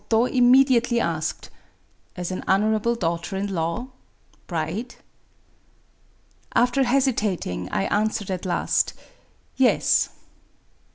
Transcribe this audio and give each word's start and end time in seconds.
Goto 0.09 0.25
immediately 0.25 0.99
asked:—" 0.99 1.51
As 2.17 2.31
an 2.31 2.43
honourable 2.47 2.95
daughter 2.95 3.37
in 3.37 3.53
law 3.53 3.89
[bride] 4.47 4.95
i' 6.55 6.59
After 6.63 6.81
hesitating, 6.81 7.69
I 7.69 7.83
answered 7.83 8.31
at 8.31 8.43
last:— 8.43 8.93
"Yes." 9.57 10.09